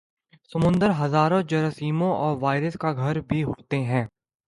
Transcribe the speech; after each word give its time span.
سمندر 0.51 0.91
ہزاروں 0.99 1.41
جراثیموں 1.43 2.11
اور 2.15 2.37
وائرس 2.41 2.77
کا 2.79 2.93
گھر 2.93 3.19
بھی 3.21 3.43
ہوتے 3.43 3.79
ہیں 3.83 4.05